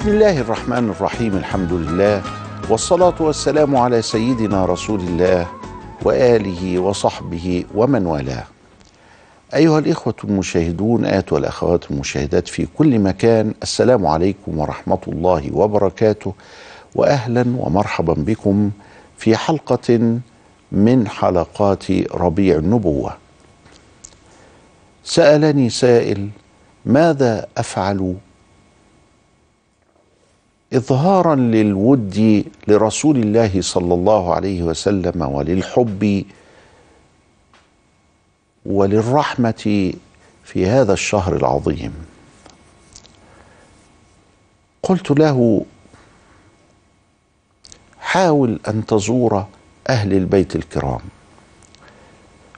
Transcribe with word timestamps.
بسم 0.00 0.08
الله 0.08 0.40
الرحمن 0.40 0.90
الرحيم 0.90 1.36
الحمد 1.36 1.72
لله 1.72 2.22
والصلاة 2.70 3.14
والسلام 3.20 3.76
على 3.76 4.02
سيدنا 4.02 4.64
رسول 4.64 5.00
الله 5.00 5.46
وآله 6.02 6.78
وصحبه 6.78 7.64
ومن 7.74 8.06
والاه. 8.06 8.44
أيها 9.54 9.78
الإخوة 9.78 10.14
المشاهدون 10.24 11.04
آت 11.04 11.32
والأخوات 11.32 11.90
المشاهدات 11.90 12.48
في 12.48 12.66
كل 12.78 12.98
مكان 12.98 13.54
السلام 13.62 14.06
عليكم 14.06 14.58
ورحمة 14.58 14.98
الله 15.08 15.50
وبركاته 15.52 16.34
وأهلا 16.94 17.44
ومرحبا 17.58 18.14
بكم 18.14 18.70
في 19.18 19.36
حلقة 19.36 20.18
من 20.72 21.08
حلقات 21.08 21.84
ربيع 22.14 22.58
النبوة. 22.58 23.16
سألني 25.04 25.70
سائل 25.70 26.28
ماذا 26.86 27.46
أفعل 27.58 28.14
إظهارا 30.72 31.34
للود 31.34 32.44
لرسول 32.68 33.16
الله 33.16 33.60
صلى 33.60 33.94
الله 33.94 34.34
عليه 34.34 34.62
وسلم 34.62 35.22
وللحب 35.22 36.24
وللرحمة 38.66 39.92
في 40.44 40.66
هذا 40.66 40.92
الشهر 40.92 41.36
العظيم. 41.36 41.92
قلت 44.82 45.10
له 45.10 45.64
حاول 48.00 48.60
أن 48.68 48.86
تزور 48.86 49.46
أهل 49.88 50.12
البيت 50.12 50.56
الكرام. 50.56 51.00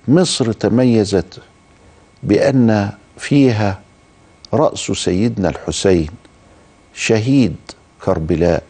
مصر 0.09 0.53
تميزت 0.53 1.41
بأن 2.23 2.93
فيها 3.19 3.81
رأس 4.55 4.91
سيدنا 4.91 5.49
الحسين 5.49 6.11
شهيد 6.95 7.57
كربلاء 8.05 8.63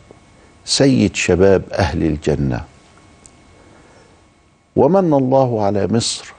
سيد 0.64 1.16
شباب 1.16 1.62
أهل 1.72 2.02
الجنة. 2.02 2.64
ومن 4.77 5.14
الله 5.14 5.64
على 5.64 5.86
مصر 5.86 6.33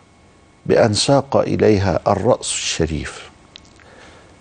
بأن 0.65 0.93
ساق 0.93 1.37
إليها 1.37 1.99
الرأس 2.07 2.51
الشريف. 2.51 3.29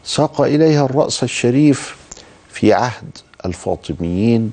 ساق 0.05 0.41
إليها 0.41 0.85
الرأس 0.85 1.23
الشريف 1.23 1.97
في 2.51 2.73
عهد 2.73 3.19
الفاطميين 3.47 4.53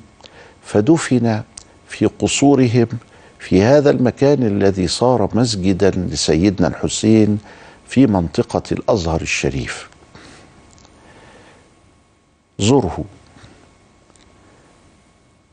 فدفن 0.64 1.42
في 1.88 2.06
قصورهم 2.06 2.86
في 3.38 3.62
هذا 3.62 3.90
المكان 3.90 4.46
الذي 4.46 4.88
صار 4.88 5.28
مسجدا 5.34 5.90
لسيدنا 5.90 6.68
الحسين 6.68 7.38
في 7.88 8.06
منطقة 8.06 8.62
الأزهر 8.72 9.20
الشريف. 9.20 9.88
زره. 12.58 13.04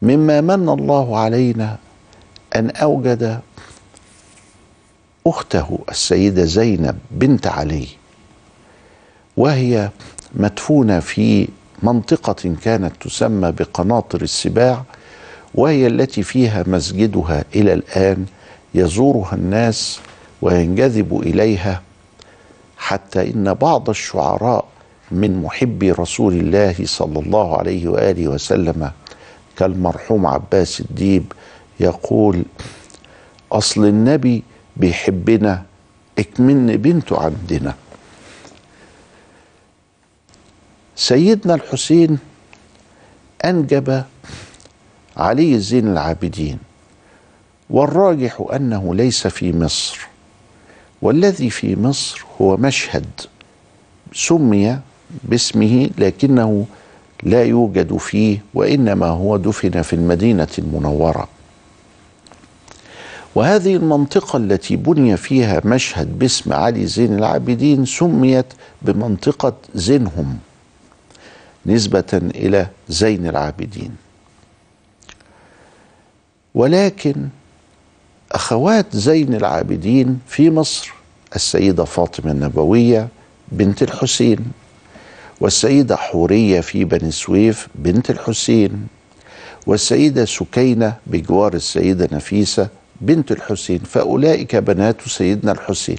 مما 0.01 0.41
من 0.41 0.69
الله 0.69 1.17
علينا 1.19 1.77
أن 2.55 2.69
أوجد 2.69 3.39
أخته 5.27 5.79
السيدة 5.91 6.45
زينب 6.45 6.97
بنت 7.11 7.47
علي 7.47 7.87
وهي 9.37 9.89
مدفونة 10.33 10.99
في 10.99 11.47
منطقة 11.83 12.55
كانت 12.63 12.93
تسمى 13.01 13.51
بقناطر 13.51 14.21
السباع 14.21 14.83
وهي 15.55 15.87
التي 15.87 16.23
فيها 16.23 16.63
مسجدها 16.67 17.43
إلى 17.55 17.73
الآن 17.73 18.25
يزورها 18.75 19.35
الناس 19.35 19.99
وينجذب 20.41 21.19
إليها 21.21 21.81
حتى 22.77 23.29
إن 23.33 23.53
بعض 23.53 23.89
الشعراء 23.89 24.65
من 25.11 25.41
محبي 25.41 25.91
رسول 25.91 26.33
الله 26.33 26.75
صلى 26.83 27.19
الله 27.19 27.57
عليه 27.57 27.87
وآله 27.87 28.27
وسلم 28.27 28.91
كالمرحوم 29.57 30.25
عباس 30.25 30.79
الديب 30.81 31.31
يقول 31.79 32.43
أصل 33.51 33.85
النبي 33.85 34.43
بيحبنا 34.77 35.63
اكمن 36.19 36.77
بنته 36.77 37.19
عندنا. 37.23 37.73
سيدنا 40.95 41.55
الحسين 41.55 42.17
أنجب 43.45 44.03
علي 45.17 45.59
زين 45.59 45.87
العابدين 45.87 46.57
والراجح 47.69 48.43
أنه 48.53 48.95
ليس 48.95 49.27
في 49.27 49.53
مصر 49.53 50.07
والذي 51.01 51.49
في 51.49 51.75
مصر 51.75 52.25
هو 52.41 52.57
مشهد 52.57 53.05
سمي 54.13 54.79
باسمه 55.23 55.89
لكنه 55.97 56.65
لا 57.23 57.43
يوجد 57.43 57.97
فيه 57.97 58.43
وإنما 58.53 59.05
هو 59.07 59.37
دفن 59.37 59.81
في 59.81 59.93
المدينة 59.93 60.47
المنورة. 60.59 61.27
وهذه 63.35 63.75
المنطقة 63.75 64.37
التي 64.37 64.75
بني 64.75 65.17
فيها 65.17 65.61
مشهد 65.65 66.19
باسم 66.19 66.53
علي 66.53 66.85
زين 66.85 67.13
العابدين 67.17 67.85
سميت 67.85 68.45
بمنطقة 68.81 69.53
زينهم 69.75 70.37
نسبة 71.65 72.03
إلى 72.13 72.67
زين 72.89 73.27
العابدين. 73.27 73.95
ولكن 76.55 77.27
أخوات 78.31 78.95
زين 78.95 79.33
العابدين 79.33 80.19
في 80.27 80.49
مصر 80.49 80.93
السيدة 81.35 81.83
فاطمة 81.83 82.31
النبوية 82.31 83.07
بنت 83.51 83.83
الحسين 83.83 84.39
والسيدة 85.41 85.95
حورية 85.95 86.61
في 86.61 86.83
بني 86.83 87.11
سويف 87.11 87.67
بنت 87.75 88.09
الحسين 88.09 88.87
والسيدة 89.67 90.25
سكينة 90.25 90.93
بجوار 91.07 91.53
السيدة 91.53 92.09
نفيسة 92.11 92.67
بنت 93.01 93.31
الحسين 93.31 93.79
فأولئك 93.79 94.55
بنات 94.55 95.01
سيدنا 95.07 95.51
الحسين. 95.51 95.97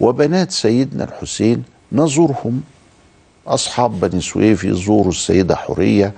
وبنات 0.00 0.52
سيدنا 0.52 1.04
الحسين 1.04 1.62
نزورهم. 1.92 2.60
أصحاب 3.46 4.00
بني 4.00 4.20
سويف 4.20 4.64
يزوروا 4.64 5.08
السيدة 5.12 5.56
حورية 5.56 6.12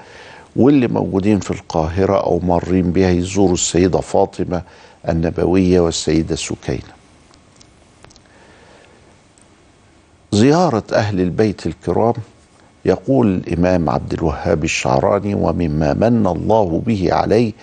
واللي 0.56 0.88
موجودين 0.88 1.40
في 1.40 1.50
القاهرة 1.50 2.16
أو 2.20 2.38
مارين 2.38 2.92
بها 2.92 3.10
يزوروا 3.10 3.54
السيدة 3.54 4.00
فاطمة 4.00 4.62
النبوية 5.08 5.80
والسيدة 5.80 6.36
سكينة. 6.36 6.97
زيارة 10.32 10.82
أهل 10.92 11.20
البيت 11.20 11.66
الكرام 11.66 12.14
يقول 12.84 13.26
الإمام 13.34 13.90
عبد 13.90 14.12
الوهاب 14.12 14.64
الشعراني 14.64 15.34
ومما 15.34 15.94
من 15.94 16.26
الله 16.26 16.82
به 16.86 17.08
علي 17.12 17.54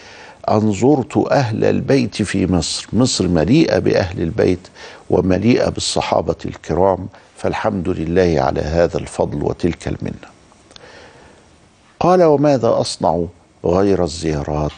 أن 0.49 0.71
زرت 0.73 1.17
أهل 1.31 1.65
البيت 1.65 2.21
في 2.21 2.47
مصر 2.47 2.87
مصر 2.93 3.27
مليئة 3.27 3.79
بأهل 3.79 4.21
البيت 4.21 4.67
ومليئة 5.09 5.69
بالصحابة 5.69 6.35
الكرام 6.45 7.07
فالحمد 7.37 7.89
لله 7.89 8.41
على 8.41 8.61
هذا 8.61 8.97
الفضل 8.97 9.43
وتلك 9.43 9.87
المنة. 9.87 10.27
قال 11.99 12.23
وماذا 12.23 12.79
أصنع 12.81 13.25
غير 13.65 14.03
الزيارات؟ 14.03 14.71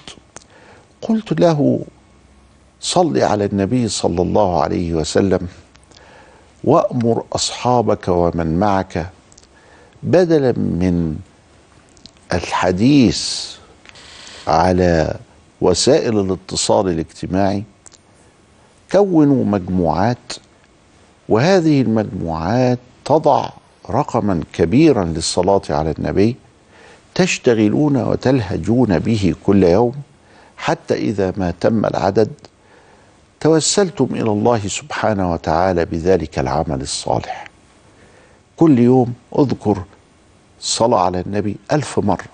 قلت 1.02 1.40
له 1.40 1.80
صل 2.82 3.18
على 3.18 3.46
النبي 3.46 3.88
صلى 3.88 4.22
الله 4.22 4.62
عليه 4.62 4.94
وسلم 4.94 5.48
وأمر 6.64 7.24
أصحابك 7.34 8.08
ومن 8.08 8.60
معك 8.60 9.10
بدلا 10.04 10.52
من 10.52 11.16
الحديث 12.34 13.52
على 14.48 15.16
وسائل 15.62 16.20
الاتصال 16.20 16.90
الاجتماعي 16.90 17.64
كونوا 18.92 19.46
مجموعات 19.46 20.34
وهذه 21.30 21.82
المجموعات 21.82 22.80
تضع 23.06 23.50
رقما 23.90 24.44
كبيرا 24.54 25.04
للصلاة 25.06 25.62
على 25.70 25.92
النبي 26.00 26.36
تشتغلون 27.16 27.98
وتلهجون 27.98 29.00
به 29.00 29.36
كل 29.46 29.64
يوم 29.64 29.94
حتى 30.58 30.94
إذا 30.94 31.34
ما 31.38 31.54
تم 31.60 31.86
العدد 31.86 32.30
توسلتم 33.40 34.08
إلى 34.12 34.32
الله 34.32 34.68
سبحانه 34.68 35.32
وتعالى 35.34 35.86
بذلك 35.86 36.40
العمل 36.40 36.82
الصالح. 36.82 37.48
كل 38.58 38.80
يوم 38.80 39.14
اذكر 39.40 39.84
صلاة 40.60 41.00
على 41.00 41.20
النبي 41.20 41.58
ألف 41.72 42.00
مرة. 42.00 42.26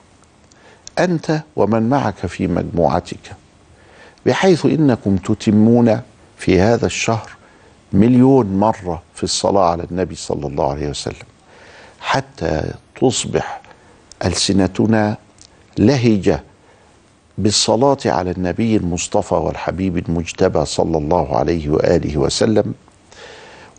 أنت 1.00 1.41
ومن 1.55 1.89
معك 1.89 2.15
في 2.15 2.47
مجموعتك. 2.47 3.35
بحيث 4.25 4.65
إنكم 4.65 5.17
تتمون 5.17 6.01
في 6.38 6.59
هذا 6.59 6.85
الشهر 6.85 7.29
مليون 7.94 8.59
مرة 8.59 9.01
في 9.15 9.23
الصلاة 9.23 9.71
على 9.71 9.83
النبي 9.91 10.15
صلى 10.15 10.47
الله 10.47 10.71
عليه 10.71 10.89
وسلم. 10.89 11.27
حتى 11.99 12.73
تصبح 13.01 13.61
ألسنتنا 14.25 15.17
لهجة 15.77 16.44
بالصلاة 17.38 17.97
على 18.06 18.31
النبي 18.31 18.75
المصطفى 18.75 19.35
والحبيب 19.35 19.97
المجتبى 19.97 20.65
صلى 20.65 20.97
الله 20.97 21.38
عليه 21.38 21.69
وآله 21.69 22.18
وسلم 22.18 22.74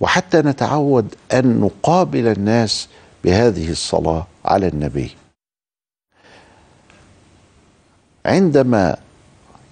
وحتى 0.01 0.39
نتعود 0.39 1.15
أن 1.33 1.61
نقابل 1.61 2.27
الناس 2.27 2.89
بهذه 3.25 3.71
الصلاة 3.71 4.27
على 4.45 4.69
النبي. 4.69 5.11
عندما 8.27 8.97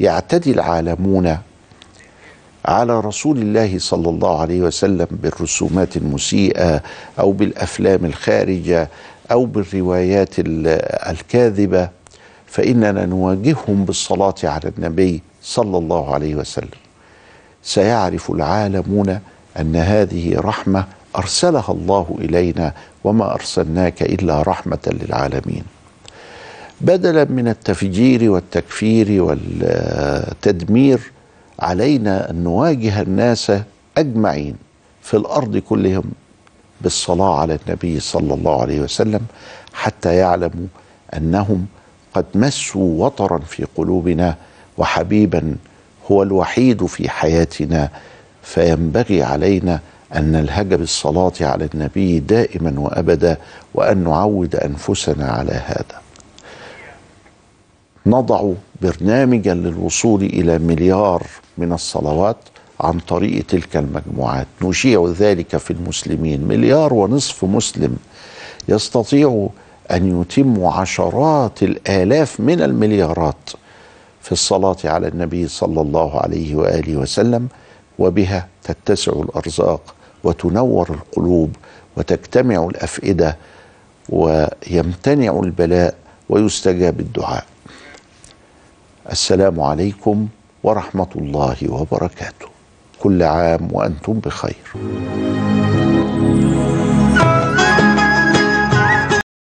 يعتدي 0.01 0.51
العالمون 0.51 1.39
على 2.65 3.01
رسول 3.01 3.39
الله 3.39 3.79
صلى 3.79 4.09
الله 4.09 4.41
عليه 4.41 4.61
وسلم 4.61 5.07
بالرسومات 5.11 5.97
المسيئة 5.97 6.83
أو 7.19 7.33
بالأفلام 7.33 8.05
الخارجة 8.05 8.89
أو 9.31 9.45
بالروايات 9.45 10.35
الكاذبة 10.39 11.89
فإننا 12.53 13.07
نواجههم 13.07 13.85
بالصلاة 13.85 14.35
على 14.45 14.73
النبي 14.79 15.23
صلى 15.43 15.79
الله 15.79 16.15
عليه 16.15 16.35
وسلم. 16.35 16.81
سيعرف 17.63 18.31
العالمون 18.31 19.19
أن 19.61 19.77
هذه 19.77 20.41
رحمة 20.41 20.85
أرسلها 21.17 21.71
الله 21.71 22.17
إلينا 22.19 22.73
وما 23.05 23.35
أرسلناك 23.35 24.03
إلا 24.03 24.43
رحمة 24.43 24.79
للعالمين. 24.87 25.65
بدلا 26.81 27.25
من 27.25 27.49
التفجير 27.49 28.31
والتكفير 28.31 29.23
والتدمير 29.23 31.01
علينا 31.61 32.31
أن 32.31 32.45
نواجه 32.45 33.01
الناس 33.03 33.53
أجمعين 33.99 34.57
في 35.03 35.17
الأرض 35.17 35.57
كلهم 35.57 36.05
بالصلاة 36.81 37.41
على 37.41 37.59
النبي 37.67 38.01
صلى 38.01 38.35
الله 38.35 38.61
عليه 38.63 38.81
وسلم 38.81 39.21
حتى 39.73 40.15
يعلموا 40.17 40.67
أنهم 41.17 41.67
قد 42.15 42.25
مسوا 42.35 43.05
وطرا 43.07 43.39
في 43.39 43.67
قلوبنا 43.77 44.37
وحبيبا 44.79 45.57
هو 46.11 46.23
الوحيد 46.23 46.87
في 46.87 47.09
حياتنا 47.09 47.89
فينبغي 48.43 49.23
علينا 49.23 49.81
أن 50.17 50.33
نلهج 50.33 50.75
بالصلاة 50.75 51.33
على 51.41 51.69
النبي 51.75 52.19
دائما 52.19 52.81
وأبدا 52.81 53.37
وأن 53.75 54.05
نعود 54.05 54.57
أنفسنا 54.57 55.27
على 55.27 55.53
هذا. 55.53 56.03
نضع 58.07 58.53
برنامجا 58.83 59.55
للوصول 59.55 60.23
إلى 60.23 60.59
مليار 60.59 61.27
من 61.59 61.73
الصلوات 61.73 62.37
عن 62.81 62.99
طريق 62.99 63.47
تلك 63.47 63.77
المجموعات. 63.77 64.47
نشيع 64.63 65.13
ذلك 65.19 65.57
في 65.57 65.71
المسلمين. 65.71 66.49
مليار 66.49 66.95
ونصف 66.95 67.45
مسلم 67.45 67.97
يستطيع 68.69 69.49
أن 69.93 70.21
يتم 70.21 70.65
عشرات 70.65 71.63
الآلاف 71.63 72.41
من 72.41 72.63
المليارات 72.63 73.51
في 74.23 74.33
الصلاة 74.33 74.77
على 74.85 75.09
النبي 75.09 75.49
صلى 75.49 75.81
الله 75.81 76.21
عليه 76.21 76.55
وآله 76.55 76.97
وسلم 76.97 77.49
وبها 77.99 78.49
تتسع 78.65 79.13
الأرزاق 79.13 79.95
وتنور 80.25 80.91
القلوب 80.91 81.57
وتجتمع 81.97 82.65
الأفئدة 82.65 83.37
ويمتنع 84.09 85.41
البلاء 85.45 85.95
ويستجاب 86.29 87.01
الدعاء. 87.01 87.45
السلام 89.13 89.61
عليكم 89.61 90.29
ورحمة 90.63 91.09
الله 91.17 91.57
وبركاته. 91.69 92.47
كل 93.01 93.23
عام 93.23 93.69
وأنتم 93.73 94.13
بخير. 94.13 94.73